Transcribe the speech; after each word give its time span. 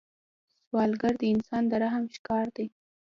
سوالګر 0.65 1.13
د 1.21 1.23
انسان 1.33 1.63
د 1.67 1.73
رحم 1.83 2.03
ښکار 2.15 2.47
دی 2.55 2.67